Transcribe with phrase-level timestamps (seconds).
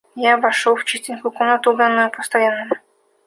[0.15, 2.73] Я вошел в чистенькую комнатку, убранную по-старинному.